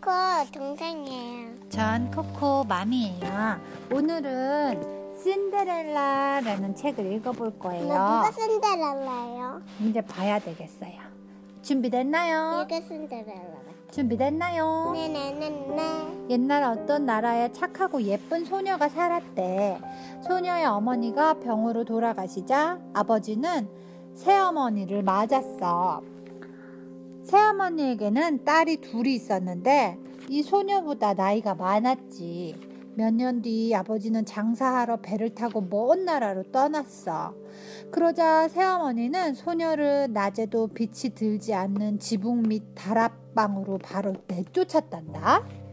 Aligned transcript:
코코 0.00 0.50
동생이에요. 0.52 1.68
전 1.68 2.10
코코 2.10 2.64
맘이에요. 2.64 3.60
오늘은 3.92 5.14
신데렐라라는 5.22 6.74
책을 6.74 7.12
읽어볼 7.14 7.58
거예요. 7.58 7.82
누가 7.84 8.30
신데렐라예요? 8.32 9.62
이제 9.82 10.00
봐야 10.02 10.38
되겠어요. 10.38 10.92
준비됐나요? 11.62 12.64
이게 12.64 12.80
신데렐라. 12.82 13.64
준비됐나요? 13.90 14.90
네네네네. 14.92 16.26
옛날 16.30 16.64
어떤 16.64 17.06
나라에 17.06 17.52
착하고 17.52 18.02
예쁜 18.02 18.44
소녀가 18.44 18.88
살았대. 18.88 19.80
소녀의 20.26 20.66
어머니가 20.66 21.34
병으로 21.34 21.84
돌아가시자 21.84 22.78
아버지는 22.92 23.68
새어머니를 24.14 25.02
맞았어. 25.02 26.02
새어머니에게는 27.24 28.44
딸이 28.44 28.78
둘이 28.78 29.14
있었는데 29.14 29.98
이 30.28 30.42
소녀보다 30.42 31.14
나이가 31.14 31.54
많았지. 31.54 32.72
몇 32.96 33.12
년 33.14 33.42
뒤 33.42 33.74
아버지는 33.74 34.24
장사하러 34.24 34.98
배를 34.98 35.34
타고 35.34 35.60
먼 35.60 36.04
나라로 36.04 36.44
떠났어. 36.52 37.34
그러자 37.90 38.46
새어머니는 38.48 39.34
소녀를 39.34 40.12
낮에도 40.12 40.68
빛이 40.68 41.12
들지 41.14 41.54
않는 41.54 41.98
지붕 41.98 42.44
밑 42.44 42.62
다락방으로 42.76 43.78
바로 43.78 44.14
내쫓았단다. 44.28 45.63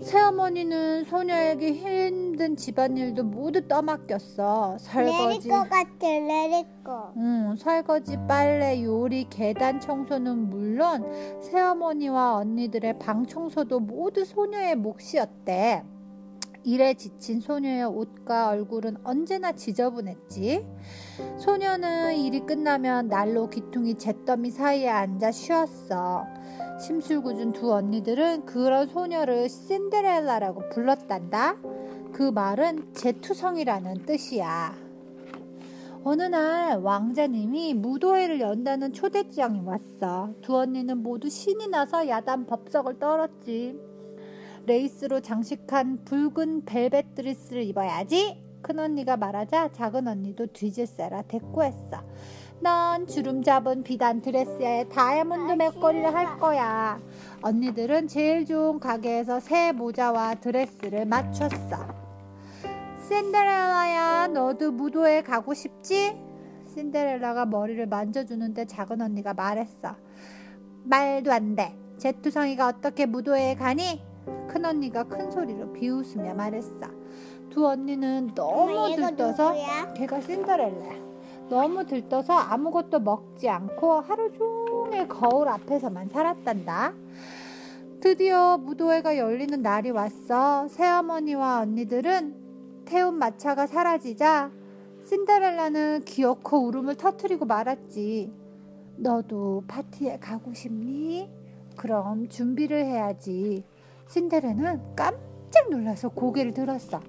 새어머니는 0.00 1.04
소녀에게 1.04 1.72
힘든 1.72 2.56
집안일도 2.56 3.22
모두 3.24 3.66
떠맡겼어. 3.68 4.78
내릴 4.94 5.12
설거지, 5.12 5.48
것 5.48 5.68
같아, 5.68 5.98
내릴 6.00 6.64
거. 6.82 7.12
응, 7.18 7.54
설거지, 7.56 8.16
빨래, 8.26 8.82
요리, 8.82 9.28
계단 9.28 9.78
청소는 9.78 10.48
물론 10.48 11.04
새어머니와 11.42 12.36
언니들의 12.36 12.98
방 12.98 13.26
청소도 13.26 13.80
모두 13.80 14.24
소녀의 14.24 14.76
몫이었대. 14.76 15.84
일에 16.64 16.94
지친 16.94 17.40
소녀의 17.40 17.84
옷과 17.84 18.48
얼굴은 18.48 18.98
언제나 19.04 19.52
지저분했지. 19.52 20.66
소녀는 21.38 22.16
일이 22.16 22.40
끝나면 22.40 23.08
난로 23.08 23.48
기퉁이 23.48 23.94
잿더미 23.96 24.50
사이에 24.50 24.88
앉아 24.88 25.30
쉬었어. 25.30 26.24
심술궂은 26.80 27.52
두 27.52 27.72
언니들은 27.74 28.46
그런 28.46 28.88
소녀를 28.88 29.48
신데렐라라고 29.50 30.70
불렀단다. 30.70 31.56
그 32.12 32.30
말은 32.30 32.94
제투성이라는 32.94 34.06
뜻이야. 34.06 34.74
어느 36.02 36.22
날 36.22 36.78
왕자님이 36.78 37.74
무도회를 37.74 38.40
연다는 38.40 38.94
초대장이 38.94 39.60
왔어. 39.60 40.32
두 40.40 40.56
언니는 40.56 41.02
모두 41.02 41.28
신이 41.28 41.68
나서 41.68 42.08
야단 42.08 42.46
법석을 42.46 42.98
떨었지. 42.98 43.78
레이스로 44.64 45.20
장식한 45.20 46.04
붉은 46.04 46.64
벨벳 46.64 47.14
드레스를 47.14 47.62
입어야지. 47.64 48.49
큰 48.62 48.78
언니가 48.78 49.16
말하자 49.16 49.72
작은 49.72 50.06
언니도 50.06 50.48
뒤질세라 50.48 51.22
대꾸했어. 51.22 52.02
넌 52.60 53.06
주름 53.06 53.42
잡은 53.42 53.82
비단 53.82 54.20
드레스에 54.20 54.88
다이아몬드 54.92 55.52
목걸이를 55.52 56.14
할 56.14 56.38
거야. 56.38 57.00
언니들은 57.40 58.06
제일 58.06 58.44
좋은 58.44 58.78
가게에서 58.78 59.40
새 59.40 59.72
모자와 59.72 60.34
드레스를 60.36 61.06
맞췄어. 61.06 62.00
신데렐라야, 63.08 64.28
너도 64.28 64.72
무도회 64.72 65.22
가고 65.22 65.54
싶지? 65.54 66.16
신데렐라가 66.74 67.46
머리를 67.46 67.84
만져주는데 67.86 68.66
작은 68.66 69.00
언니가 69.00 69.32
말했어. 69.32 69.96
말도 70.84 71.32
안 71.32 71.56
돼. 71.56 71.74
제투성이가 71.98 72.68
어떻게 72.68 73.06
무도회에 73.06 73.54
가니? 73.54 74.02
큰 74.48 74.64
언니가 74.64 75.04
큰 75.04 75.30
소리로 75.30 75.72
비웃으며 75.72 76.34
말했어. 76.34 76.99
두 77.50 77.66
언니는 77.66 78.30
너무 78.34 78.72
엄마, 78.78 78.90
얘가 78.90 79.08
들떠서 79.08 79.48
누구야? 79.50 79.92
걔가 79.94 80.20
신데렐라야. 80.20 81.10
너무 81.48 81.84
들떠서 81.84 82.32
아무것도 82.32 83.00
먹지 83.00 83.48
않고 83.48 84.00
하루 84.00 84.32
종일 84.32 85.08
거울 85.08 85.48
앞에서만 85.48 86.08
살았단다. 86.08 86.94
드디어 88.00 88.56
무도회가 88.56 89.18
열리는 89.18 89.60
날이 89.60 89.90
왔어. 89.90 90.68
새어머니와 90.68 91.60
언니들은 91.60 92.84
태운 92.84 93.16
마차가 93.16 93.66
사라지자 93.66 94.50
신데렐라는 95.04 96.02
기어코 96.04 96.66
울음을 96.68 96.94
터뜨리고 96.94 97.46
말았지. 97.46 98.32
너도 98.96 99.64
파티에 99.66 100.18
가고 100.18 100.54
싶니? 100.54 101.28
그럼 101.76 102.28
준비를 102.28 102.84
해야지. 102.84 103.64
신데렐라는 104.08 104.94
깜 104.94 105.29
짝 105.50 105.68
놀라서 105.70 106.08
고개를 106.08 106.54
들었어. 106.54 107.00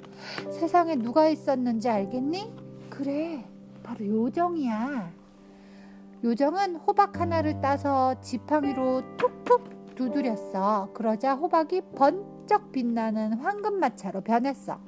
세상에 0.49 0.95
누가 0.95 1.27
있었는지 1.27 1.89
알겠니? 1.89 2.51
그래, 2.89 3.45
바로 3.83 4.05
요정이야. 4.05 5.11
요정은 6.23 6.75
호박 6.75 7.19
하나를 7.19 7.61
따서 7.61 8.19
지팡이로 8.21 9.01
툭툭 9.17 9.95
두드렸어. 9.95 10.89
그러자 10.93 11.35
호박이 11.35 11.81
번쩍 11.95 12.71
빛나는 12.71 13.33
황금마차로 13.33 14.21
변했어. 14.21 14.79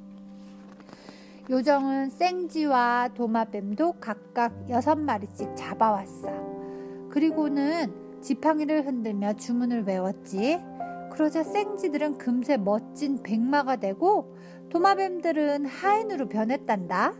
요정은 1.50 2.08
생쥐와 2.10 3.10
도마뱀도 3.14 3.96
각각 4.00 4.52
여섯 4.70 4.96
마리씩 4.96 5.54
잡아왔어. 5.56 6.28
그리고는 7.10 7.92
지팡이를 8.22 8.86
흔들며 8.86 9.34
주문을 9.34 9.84
외웠지. 9.84 10.58
그러자 11.14 11.44
생쥐들은 11.44 12.18
금세 12.18 12.56
멋진 12.56 13.22
백마가 13.22 13.76
되고 13.76 14.36
도마뱀들은 14.70 15.64
하인으로 15.64 16.28
변했단다. 16.28 17.14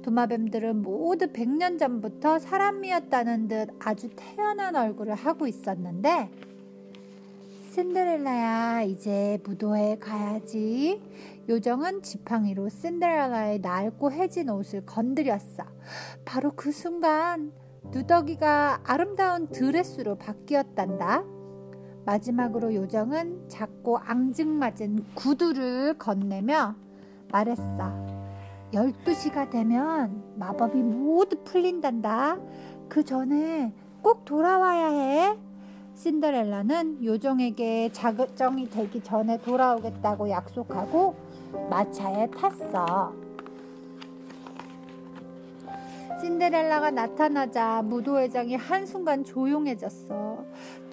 도마뱀들은 0.00 0.80
모두 0.80 1.26
100년 1.26 1.78
전부터 1.78 2.38
사람이었다는 2.38 3.48
듯 3.48 3.68
아주 3.78 4.08
태연한 4.16 4.74
얼굴을 4.74 5.14
하고 5.14 5.46
있었는데 5.46 6.30
신데렐라야 7.72 8.82
이제 8.84 9.38
무도회에 9.44 9.98
가야지. 9.98 11.02
요정은 11.46 12.02
지팡이로 12.02 12.70
신데렐라의 12.70 13.58
낡고 13.58 14.12
해진 14.12 14.48
옷을 14.48 14.86
건드렸어. 14.86 15.64
바로 16.24 16.52
그 16.56 16.72
순간 16.72 17.52
누더기가 17.90 18.80
아름다운 18.84 19.48
드레스로 19.48 20.16
바뀌었단다. 20.16 21.35
마지막으로 22.06 22.72
요정은 22.72 23.48
작고 23.48 23.98
앙증맞은 23.98 25.04
구두를 25.14 25.98
건네며 25.98 26.76
말했어. 27.32 28.06
12시가 28.72 29.50
되면 29.50 30.22
마법이 30.36 30.78
모두 30.82 31.36
풀린단다. 31.42 32.38
그 32.88 33.04
전에 33.04 33.72
꼭 34.02 34.24
돌아와야 34.24 34.88
해. 34.88 35.36
신데렐라는 35.94 37.04
요정에게 37.04 37.90
자극정이 37.92 38.70
되기 38.70 39.00
전에 39.00 39.38
돌아오겠다고 39.38 40.30
약속하고 40.30 41.16
마차에 41.70 42.28
탔어. 42.30 43.12
신데렐라가 46.20 46.90
나타나자 46.90 47.82
무도회장이 47.82 48.56
한순간 48.56 49.24
조용해졌어. 49.24 50.44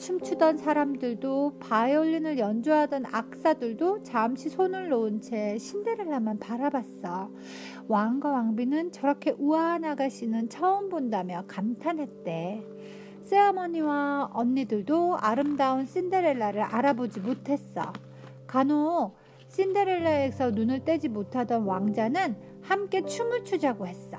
춤추던 0.03 0.58
사람들도 0.58 1.59
바이올린을 1.59 2.38
연주하던 2.38 3.06
악사들도 3.09 4.03
잠시 4.03 4.50
손을 4.50 4.89
놓은 4.89 5.22
채 5.22 5.57
신데렐라만 5.57 6.39
바라봤어. 6.39 7.31
왕과 7.88 8.30
왕비는 8.30 8.92
저렇게 8.92 9.33
우아한 9.38 9.86
아가씨는 9.86 10.50
처음 10.50 10.89
본다며 10.89 11.45
감탄했대. 11.48 12.66
새어머니와 13.22 14.31
언니들도 14.33 15.19
아름다운 15.22 15.86
신데렐라를 15.86 16.62
알아보지 16.62 17.22
못했어. 17.22 17.94
간혹 18.45 19.16
신데렐라에서 19.48 20.51
눈을 20.51 20.83
떼지 20.83 21.07
못하던 21.07 21.63
왕자는 21.63 22.36
함께 22.62 23.06
춤을 23.06 23.45
추자고 23.45 23.88
했어. 23.88 24.18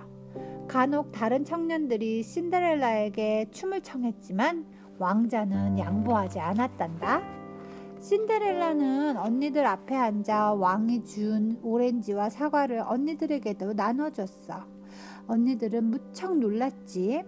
간혹 0.66 1.12
다른 1.12 1.44
청년들이 1.44 2.22
신데렐라에게 2.22 3.50
춤을 3.50 3.82
청했지만 3.82 4.73
왕자는 4.98 5.78
양보하지 5.78 6.40
않았단다. 6.40 7.22
신데렐라는 8.00 9.16
언니들 9.16 9.64
앞에 9.66 9.96
앉아 9.96 10.54
왕이 10.54 11.04
준 11.04 11.58
오렌지와 11.62 12.28
사과를 12.28 12.82
언니들에게도 12.86 13.72
나눠줬어. 13.72 14.64
언니들은 15.26 15.84
무척 15.84 16.36
놀랐지. 16.36 17.22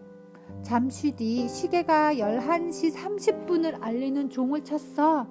잠시 0.63 1.13
뒤 1.13 1.49
시계가 1.49 2.15
11시 2.15 2.95
30분을 2.95 3.83
알리는 3.83 4.29
종을 4.29 4.63
쳤어. 4.65 5.27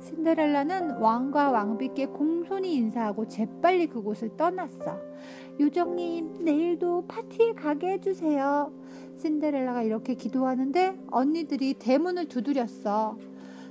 신데렐라는 0.00 0.98
왕과 0.98 1.50
왕비께 1.50 2.06
공손히 2.06 2.74
인사하고 2.74 3.26
재빨리 3.28 3.88
그곳을 3.88 4.36
떠났어. 4.36 4.98
요정님, 5.60 6.44
내일도 6.44 7.06
파티에 7.08 7.52
가게 7.54 7.92
해주세요. 7.92 8.72
신데렐라가 9.16 9.82
이렇게 9.82 10.14
기도하는데 10.14 10.96
언니들이 11.10 11.74
대문을 11.74 12.26
두드렸어. 12.26 13.18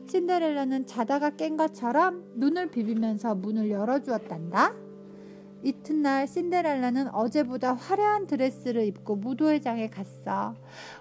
신데렐라는 0.07 0.85
자다가 0.85 1.31
깬 1.31 1.57
것처럼 1.57 2.23
눈을 2.35 2.71
비비면서 2.71 3.35
문을 3.35 3.69
열어주었단다. 3.69 4.73
이튿날 5.63 6.27
신데렐라는 6.27 7.13
어제보다 7.13 7.73
화려한 7.73 8.27
드레스를 8.27 8.85
입고 8.85 9.15
무도회장에 9.15 9.89
갔어. 9.89 10.55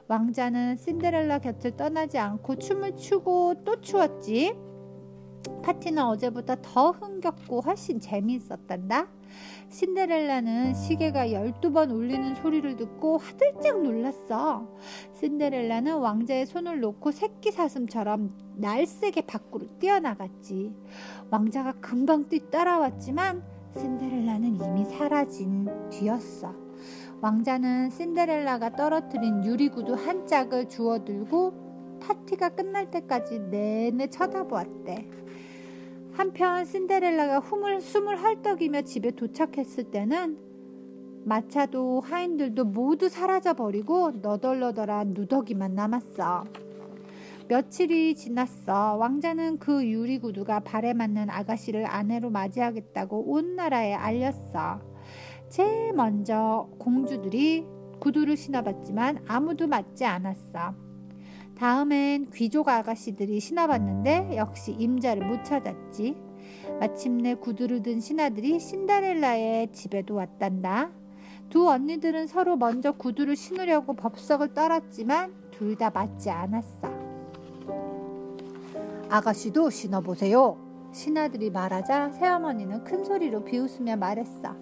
왕자는 0.08 0.76
신데렐라 0.76 1.40
곁을 1.40 1.76
떠나지 1.76 2.18
않고 2.18 2.56
춤을 2.56 2.96
추고 2.96 3.64
또 3.64 3.80
추었지. 3.80 4.65
파티는 5.62 6.02
어제보다 6.02 6.56
더 6.62 6.90
흥겹고 6.90 7.60
훨씬 7.60 8.00
재미있었단다. 8.00 9.08
신데렐라는 9.68 10.74
시계가 10.74 11.26
12번 11.28 11.90
울리는 11.90 12.34
소리를 12.36 12.76
듣고 12.76 13.18
화들짝 13.18 13.82
놀랐어. 13.82 14.66
신데렐라는 15.14 15.98
왕자의 15.98 16.46
손을 16.46 16.80
놓고 16.80 17.10
새끼 17.10 17.50
사슴처럼 17.50 18.32
날쌔게 18.56 19.22
밖으로 19.22 19.66
뛰어나갔지. 19.78 20.74
왕자가 21.30 21.72
금방 21.80 22.28
뛰 22.28 22.50
따라왔지만 22.50 23.42
신데렐라는 23.76 24.56
이미 24.64 24.84
사라진 24.84 25.68
뒤였어. 25.90 26.54
왕자는 27.20 27.90
신데렐라가 27.90 28.76
떨어뜨린 28.76 29.44
유리구두 29.44 29.94
한 29.94 30.26
짝을 30.26 30.68
주워들고 30.68 31.98
파티가 32.00 32.50
끝날 32.50 32.90
때까지 32.90 33.40
내내 33.50 34.08
쳐다보았대. 34.08 35.25
한편 36.16 36.64
신데렐라가 36.64 37.40
hum을, 37.40 37.82
숨을 37.82 38.22
헐떡이며 38.22 38.82
집에 38.82 39.10
도착했을 39.10 39.90
때는 39.90 40.38
마차도 41.26 42.00
하인들도 42.00 42.64
모두 42.64 43.10
사라져 43.10 43.52
버리고 43.52 44.12
너덜너덜한 44.22 45.08
누더기만 45.12 45.74
남았어. 45.74 46.44
며칠이 47.48 48.14
지났어. 48.14 48.96
왕자는 48.96 49.58
그 49.58 49.86
유리구두가 49.86 50.60
발에 50.60 50.94
맞는 50.94 51.28
아가씨를 51.28 51.84
아내로 51.84 52.30
맞이하겠다고 52.30 53.32
온 53.32 53.54
나라에 53.54 53.92
알렸어. 53.92 54.80
제일 55.50 55.92
먼저 55.92 56.70
공주들이 56.78 57.66
구두를 58.00 58.38
신어봤지만 58.38 59.22
아무도 59.28 59.66
맞지 59.66 60.06
않았어. 60.06 60.85
다음엔 61.58 62.30
귀족 62.34 62.68
아가씨들이 62.68 63.40
신어봤는데 63.40 64.36
역시 64.36 64.72
임자를 64.72 65.26
못 65.26 65.44
찾았지. 65.44 66.16
마침내 66.80 67.34
구두를 67.34 67.82
든 67.82 67.98
신하들이 68.00 68.60
신데렐라의 68.60 69.72
집에도 69.72 70.14
왔단다. 70.16 70.90
두 71.48 71.68
언니들은 71.68 72.26
서로 72.26 72.56
먼저 72.56 72.92
구두를 72.92 73.36
신으려고 73.36 73.94
법석을 73.94 74.52
떨었지만 74.52 75.32
둘 75.50 75.76
다 75.76 75.90
맞지 75.90 76.28
않았어. 76.30 76.88
아가씨도 79.08 79.70
신어보세요. 79.70 80.58
신하들이 80.92 81.50
말하자 81.50 82.10
새어머니는 82.10 82.84
큰 82.84 83.04
소리로 83.04 83.44
비웃으며 83.44 83.96
말했어. 83.96 84.54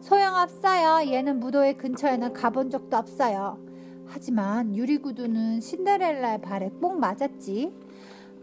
소용없어요. 0.00 1.10
얘는 1.10 1.40
무도회 1.40 1.72
근처에는 1.74 2.32
가본 2.32 2.70
적도 2.70 2.96
없어요. 2.96 3.67
하지만 4.08 4.74
유리구두는 4.74 5.60
신데렐라의 5.60 6.40
발에 6.40 6.70
꼭 6.80 6.98
맞았지. 6.98 7.72